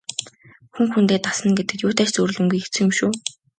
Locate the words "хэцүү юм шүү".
2.61-3.11